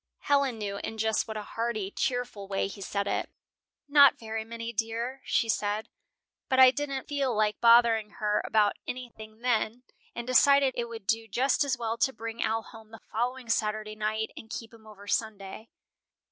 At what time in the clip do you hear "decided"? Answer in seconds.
10.25-10.73